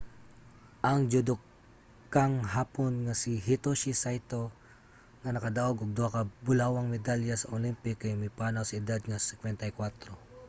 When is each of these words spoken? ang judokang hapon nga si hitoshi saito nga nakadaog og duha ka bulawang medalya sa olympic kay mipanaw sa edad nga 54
ang 0.89 0.99
judokang 1.13 2.35
hapon 2.55 2.93
nga 3.05 3.13
si 3.21 3.31
hitoshi 3.47 3.91
saito 4.01 4.43
nga 5.21 5.29
nakadaog 5.35 5.77
og 5.83 5.95
duha 5.97 6.09
ka 6.15 6.21
bulawang 6.45 6.87
medalya 6.93 7.35
sa 7.37 7.51
olympic 7.57 7.95
kay 8.01 8.13
mipanaw 8.23 8.63
sa 8.65 8.77
edad 8.81 9.01
nga 9.07 9.17
54 9.69 9.89